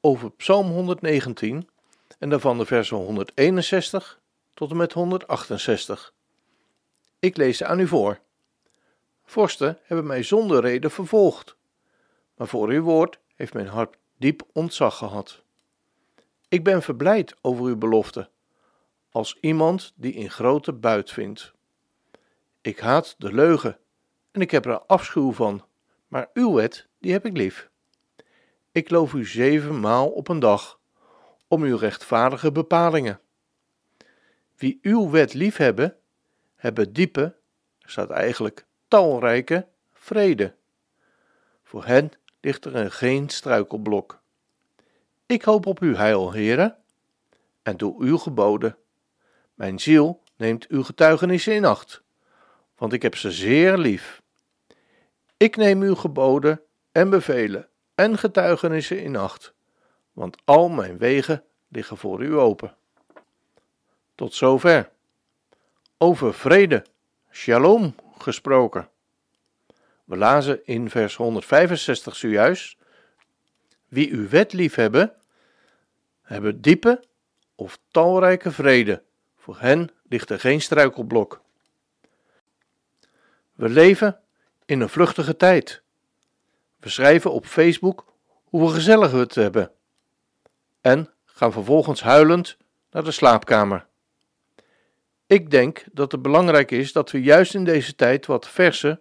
[0.00, 1.68] over Psalm 119
[2.18, 4.20] en daarvan de versen 161
[4.54, 6.12] tot en met 168.
[7.18, 8.20] Ik lees ze aan u voor.
[9.24, 11.56] Vorsten hebben mij zonder reden vervolgd,
[12.36, 15.42] maar voor uw woord heeft mijn hart diep ontzag gehad.
[16.48, 18.30] Ik ben verblijd over uw belofte,
[19.10, 21.52] als iemand die in grote buit vindt.
[22.60, 23.78] Ik haat de leugen
[24.30, 25.64] en ik heb er afschuw van,
[26.08, 27.70] maar uw wet, die heb ik lief.
[28.78, 30.78] Ik loof u zevenmaal op een dag,
[31.48, 33.20] om uw rechtvaardige bepalingen.
[34.56, 35.96] Wie uw wet liefhebben,
[36.56, 37.36] hebben diepe,
[37.78, 40.54] staat eigenlijk talrijke, vrede.
[41.62, 44.20] Voor hen ligt er geen struikelblok.
[45.26, 46.76] Ik hoop op uw heil, heren,
[47.62, 48.76] en doe uw geboden.
[49.54, 52.02] Mijn ziel neemt uw getuigenissen in acht,
[52.76, 54.22] want ik heb ze zeer lief.
[55.36, 56.60] Ik neem uw geboden
[56.92, 57.68] en bevelen
[57.98, 59.54] en getuigenissen in acht,
[60.12, 62.76] want al mijn wegen liggen voor u open.
[64.14, 64.90] Tot zover.
[65.96, 66.84] Over vrede,
[67.30, 68.88] shalom gesproken.
[70.04, 72.76] We lazen in vers 165 zojuist:
[73.88, 75.14] Wie uw wet liefhebben,
[76.22, 77.04] hebben diepe
[77.54, 79.02] of talrijke vrede.
[79.36, 81.42] Voor hen ligt er geen struikelblok.
[83.54, 84.20] We leven
[84.64, 85.82] in een vluchtige tijd.
[86.80, 88.04] We schrijven op Facebook
[88.44, 89.70] hoe gezellig we het hebben
[90.80, 92.56] en gaan vervolgens huilend
[92.90, 93.86] naar de slaapkamer.
[95.26, 99.00] Ik denk dat het belangrijk is dat we juist in deze tijd wat verse,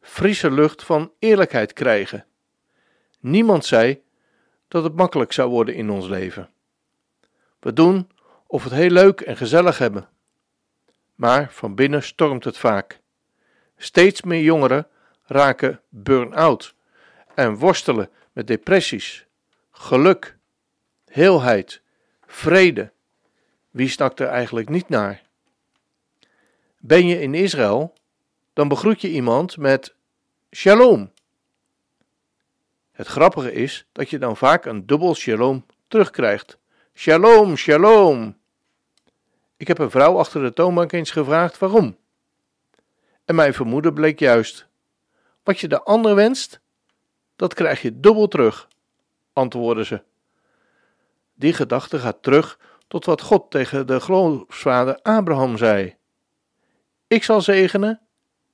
[0.00, 2.26] frisse lucht van eerlijkheid krijgen.
[3.20, 4.02] Niemand zei
[4.68, 6.50] dat het makkelijk zou worden in ons leven.
[7.60, 8.10] We doen
[8.46, 10.08] of we het heel leuk en gezellig hebben.
[11.14, 13.00] Maar van binnen stormt het vaak.
[13.76, 14.86] Steeds meer jongeren
[15.22, 16.73] raken burn-out
[17.34, 19.26] en worstelen met depressies,
[19.70, 20.36] geluk,
[21.06, 21.82] heelheid,
[22.26, 22.92] vrede.
[23.70, 25.22] Wie snakt er eigenlijk niet naar?
[26.78, 27.94] Ben je in Israël,
[28.52, 29.94] dan begroet je iemand met
[30.50, 31.12] shalom.
[32.92, 36.58] Het grappige is dat je dan vaak een dubbel shalom terugkrijgt.
[36.94, 38.36] Shalom, shalom.
[39.56, 41.96] Ik heb een vrouw achter de toonbank eens gevraagd waarom.
[43.24, 44.66] En mijn vermoeden bleek juist.
[45.42, 46.60] Wat je de ander wenst,
[47.36, 48.68] dat krijg je dubbel terug,
[49.32, 50.02] antwoordde ze.
[51.34, 52.58] Die gedachte gaat terug
[52.88, 55.96] tot wat God tegen de geloofsvader Abraham zei.
[57.06, 58.00] Ik zal zegenen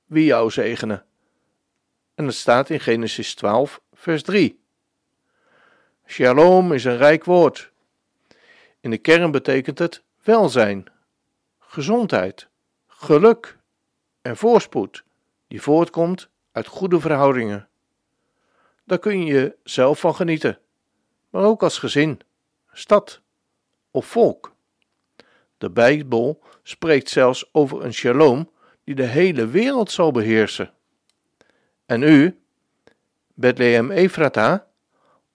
[0.05, 1.05] wie jou zegenen.
[2.15, 4.59] En het staat in Genesis 12, vers 3.
[6.05, 7.71] Shalom is een rijk woord.
[8.79, 10.85] In de kern betekent het welzijn,
[11.59, 12.47] gezondheid,
[12.87, 13.57] geluk
[14.21, 15.03] en voorspoed
[15.47, 17.69] die voortkomt uit goede verhoudingen.
[18.91, 20.59] Daar kun je zelf van genieten,
[21.29, 22.19] maar ook als gezin,
[22.71, 23.21] stad
[23.91, 24.55] of volk.
[25.57, 28.49] De Bijbel spreekt zelfs over een shalom
[28.83, 30.73] die de hele wereld zal beheersen.
[31.85, 32.39] En u,
[33.33, 34.67] Bethlehem Efrata,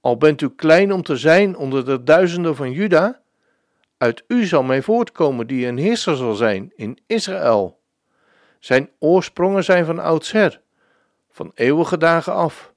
[0.01, 3.21] al bent u klein om te zijn onder de duizenden van Juda,
[3.97, 7.81] uit u zal mij voortkomen die een heerser zal zijn in Israël.
[8.59, 10.61] Zijn oorsprongen zijn van oudsher,
[11.31, 12.75] van eeuwige dagen af.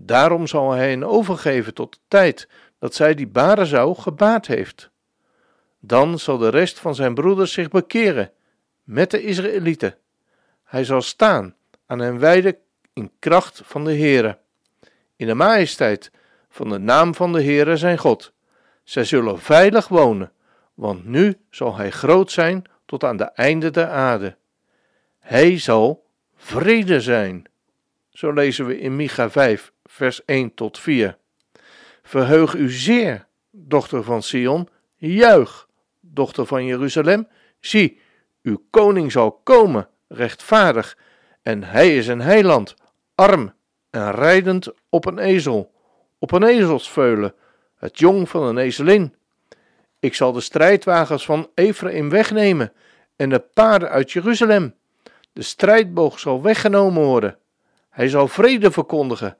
[0.00, 2.48] Daarom zal hij hen overgeven tot de tijd
[2.78, 4.90] dat zij die baren zou gebaard heeft.
[5.80, 8.32] Dan zal de rest van zijn broeders zich bekeren
[8.84, 9.96] met de Israëlieten.
[10.64, 11.54] Hij zal staan
[11.86, 12.56] aan hen wijden
[12.92, 14.38] in kracht van de Heere,
[15.16, 16.10] in de majesteit
[16.48, 18.32] van de naam van de Heere zijn God.
[18.84, 20.32] Zij zullen veilig wonen,
[20.74, 24.36] want nu zal hij groot zijn tot aan de einde der aarde.
[25.18, 26.06] Hij zal
[26.36, 27.44] vrede zijn.
[28.10, 31.16] Zo lezen we in Micha 5, vers 1 tot 4.
[32.02, 35.68] Verheug u zeer, dochter van Sion, juich,
[36.00, 37.28] dochter van Jeruzalem.
[37.60, 38.00] Zie,
[38.42, 40.98] uw koning zal komen, rechtvaardig,
[41.42, 42.74] en hij is een heiland,
[43.14, 43.54] arm
[43.90, 45.72] en rijdend op een ezel,
[46.18, 47.34] op een ezelsveulen,
[47.76, 49.14] het jong van een ezelin.
[50.00, 52.72] Ik zal de strijdwagens van Ephraim wegnemen
[53.16, 54.74] en de paarden uit Jeruzalem.
[55.32, 57.38] De strijdboog zal weggenomen worden.
[57.90, 59.36] Hij zal vrede verkondigen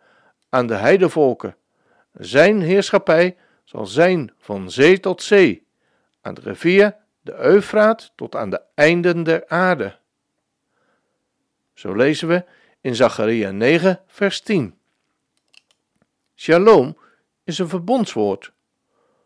[0.48, 1.56] aan de heidevolken.
[2.12, 5.66] Zijn heerschappij zal zijn van zee tot zee,
[6.20, 9.98] aan de rivier de Eufraat tot aan de einden der aarde.
[11.74, 12.44] Zo lezen we
[12.80, 14.78] in Zacharia 9, vers 10.
[16.34, 16.98] Shalom
[17.44, 18.52] is een verbondswoord.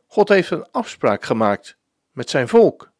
[0.06, 1.76] God heeft een afspraak gemaakt
[2.10, 2.90] met zijn volk.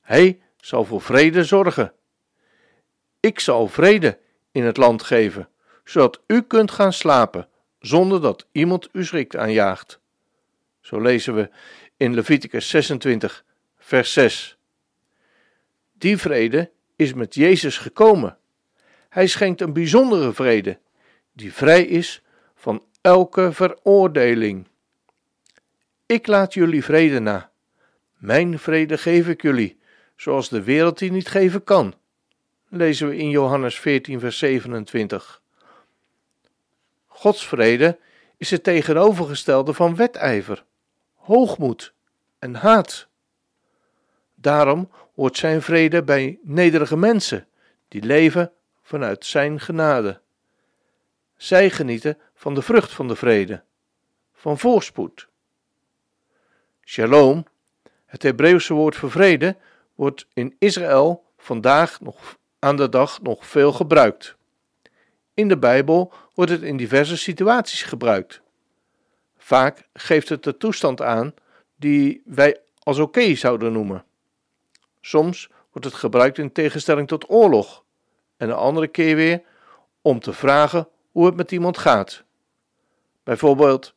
[0.00, 1.92] Hij zal voor vrede zorgen.
[3.20, 4.18] Ik zal vrede
[4.52, 5.48] in het land geven,
[5.86, 7.48] zodat u kunt gaan slapen
[7.78, 10.00] zonder dat iemand u schrikt aanjaagt.
[10.80, 11.50] Zo lezen we
[11.96, 13.44] in Leviticus 26,
[13.78, 14.58] vers 6.
[15.92, 18.38] Die vrede is met Jezus gekomen.
[19.08, 20.78] Hij schenkt een bijzondere vrede,
[21.32, 22.22] die vrij is
[22.54, 24.66] van elke veroordeling.
[26.06, 27.50] Ik laat jullie vrede na.
[28.16, 29.78] Mijn vrede geef ik jullie,
[30.16, 31.94] zoals de wereld die niet geven kan.
[32.68, 35.44] Lezen we in Johannes 14, vers 27.
[37.16, 37.98] Gods vrede
[38.36, 40.64] is het tegenovergestelde van wedijver,
[41.14, 41.92] hoogmoed
[42.38, 43.08] en haat.
[44.34, 47.46] Daarom hoort zijn vrede bij nederige mensen
[47.88, 48.52] die leven
[48.82, 50.20] vanuit zijn genade.
[51.36, 53.62] Zij genieten van de vrucht van de vrede,
[54.34, 55.28] van voorspoed.
[56.84, 57.46] Shalom,
[58.06, 59.56] het Hebreeuwse woord voor vrede,
[59.94, 64.35] wordt in Israël vandaag nog aan de dag nog veel gebruikt.
[65.36, 68.40] In de Bijbel wordt het in diverse situaties gebruikt.
[69.36, 71.34] Vaak geeft het de toestand aan
[71.76, 74.04] die wij als oké zouden noemen.
[75.00, 77.84] Soms wordt het gebruikt in tegenstelling tot oorlog,
[78.36, 79.42] en een andere keer weer
[80.02, 82.24] om te vragen hoe het met iemand gaat.
[83.22, 83.94] Bijvoorbeeld: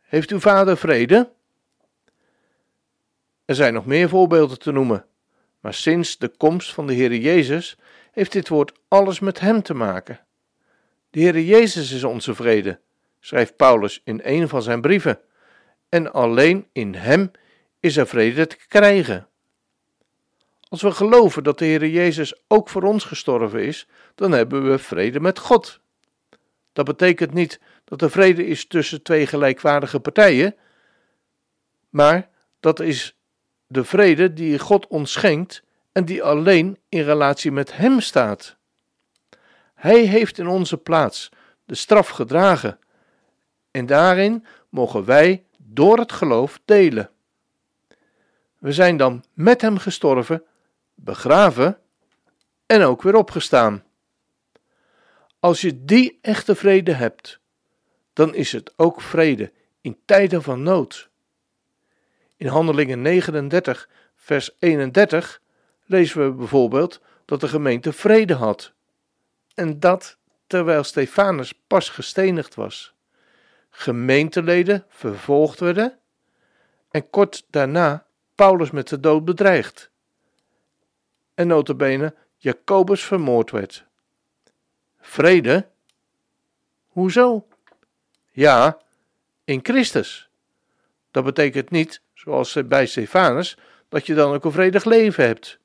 [0.00, 1.32] Heeft uw vader vrede?
[3.44, 5.06] Er zijn nog meer voorbeelden te noemen,
[5.60, 7.78] maar sinds de komst van de Heer Jezus
[8.12, 10.25] heeft dit woord alles met Hem te maken.
[11.10, 12.80] De Heer Jezus is onze vrede,
[13.20, 15.20] schrijft Paulus in een van zijn brieven,
[15.88, 17.30] en alleen in Hem
[17.80, 19.28] is er vrede te krijgen.
[20.68, 24.78] Als we geloven dat de Heer Jezus ook voor ons gestorven is, dan hebben we
[24.78, 25.80] vrede met God.
[26.72, 30.54] Dat betekent niet dat er vrede is tussen twee gelijkwaardige partijen,
[31.90, 32.28] maar
[32.60, 33.16] dat is
[33.66, 35.62] de vrede die God ons schenkt
[35.92, 38.56] en die alleen in relatie met Hem staat.
[39.86, 41.28] Hij heeft in onze plaats
[41.64, 42.78] de straf gedragen
[43.70, 47.10] en daarin mogen wij door het geloof delen.
[48.58, 50.44] We zijn dan met Hem gestorven
[50.94, 51.78] begraven
[52.66, 53.84] en ook weer opgestaan.
[55.38, 57.40] Als je die echte vrede hebt,
[58.12, 61.10] dan is het ook vrede in tijden van nood.
[62.36, 65.40] In Handelingen 39, vers 31
[65.84, 68.74] lezen we bijvoorbeeld dat de gemeente vrede had.
[69.56, 70.16] En dat
[70.46, 72.94] terwijl Stefanus pas gestenigd was.
[73.70, 75.98] Gemeenteleden vervolgd werden
[76.90, 79.90] en kort daarna Paulus met de dood bedreigd
[81.34, 83.84] en notabene Jacobus vermoord werd.
[85.00, 85.68] Vrede?
[86.86, 87.46] Hoezo?
[88.30, 88.78] Ja,
[89.44, 90.28] in Christus.
[91.10, 93.56] Dat betekent niet, zoals bij Stefanus,
[93.88, 95.58] dat je dan ook een vredig leven hebt.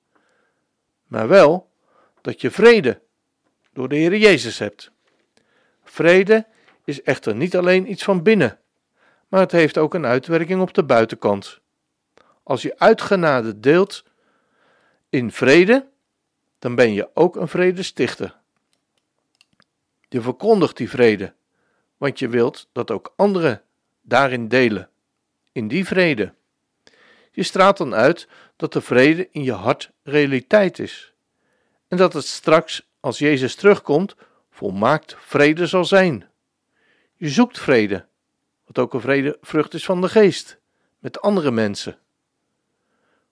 [1.08, 1.70] Maar wel
[2.22, 3.02] dat je vrede
[3.74, 4.92] door de Heer Jezus hebt.
[5.84, 6.46] Vrede
[6.84, 8.60] is echter niet alleen iets van binnen,
[9.28, 11.60] maar het heeft ook een uitwerking op de buitenkant.
[12.44, 14.04] Als je uitgenade deelt
[15.10, 15.88] in vrede,
[16.60, 18.40] dan ben je ook een vredestichter.
[20.10, 21.34] Je verkondigt die vrede,
[21.98, 23.62] want je wilt dat ook anderen
[24.02, 24.90] daarin delen,
[25.52, 26.34] in die vrede.
[27.32, 31.14] Je straalt dan uit dat de vrede in je hart realiteit is
[31.88, 34.16] en dat het straks, als Jezus terugkomt,
[34.50, 36.30] volmaakt vrede zal zijn.
[37.16, 38.06] Je zoekt vrede,
[38.66, 40.60] wat ook een vredevrucht is van de geest,
[41.00, 41.98] met andere mensen.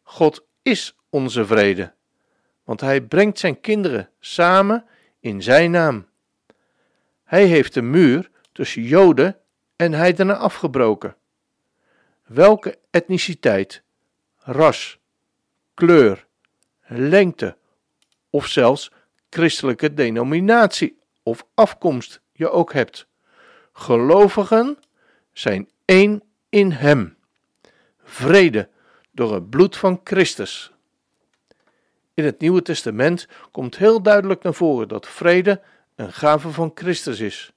[0.04, 1.94] God is onze vrede,
[2.64, 4.86] want Hij brengt Zijn kinderen samen
[5.20, 6.08] in Zijn naam.
[7.24, 9.40] Hij heeft de muur tussen Joden
[9.76, 11.16] en heidenen afgebroken.
[12.26, 13.82] Welke etniciteit,
[14.38, 15.00] ras,
[15.74, 16.26] kleur,
[16.88, 17.58] lengte
[18.30, 18.92] of zelfs
[19.30, 23.08] christelijke denominatie of afkomst je ook hebt.
[23.74, 24.78] Gelovigen
[25.32, 27.18] zijn één in Hem.
[28.04, 28.70] Vrede
[29.12, 30.72] door het bloed van Christus.
[32.14, 35.62] In het Nieuwe Testament komt heel duidelijk naar voren dat vrede
[35.96, 37.52] een gave van Christus is.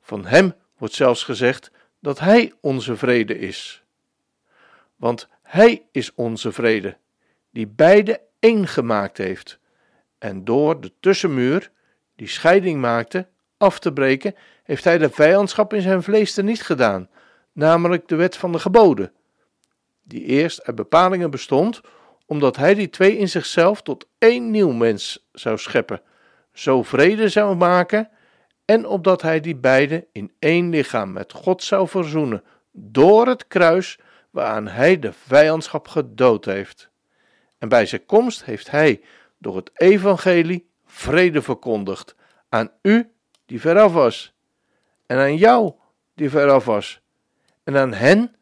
[0.00, 3.82] Van Hem wordt zelfs gezegd dat Hij onze vrede is.
[4.96, 6.96] Want Hij is onze vrede,
[7.50, 9.58] die beide één gemaakt heeft.
[10.18, 11.70] En door de tussenmuur,
[12.16, 16.62] die scheiding maakte, af te breken, heeft Hij de vijandschap in zijn vlees er niet
[16.62, 17.08] gedaan.
[17.52, 19.12] namelijk de wet van de geboden,
[20.02, 21.80] die eerst uit bepalingen bestond,
[22.26, 26.00] omdat hij die twee in zichzelf tot één nieuw mens zou scheppen,
[26.52, 28.08] zo vrede zou maken,
[28.64, 32.42] en opdat hij die beide in één lichaam met God zou verzoenen,
[32.72, 33.98] door het kruis
[34.30, 36.90] waaraan hij de vijandschap gedood heeft.
[37.58, 39.00] En bij zijn komst heeft hij
[39.38, 42.14] door het evangelie vrede verkondigd
[42.48, 43.12] aan u
[43.44, 44.34] die veraf was,
[45.06, 45.74] en aan jou
[46.14, 47.00] die veraf was,
[47.64, 48.36] en aan hen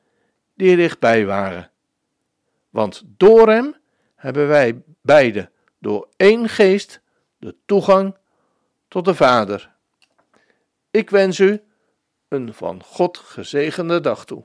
[0.54, 1.70] die dichtbij waren.
[2.70, 3.76] Want door hem
[4.14, 7.00] hebben wij beide door één geest
[7.38, 8.16] de toegang
[8.88, 9.74] tot de Vader.
[10.90, 11.62] Ik wens u
[12.28, 14.44] een van God gezegende dag toe.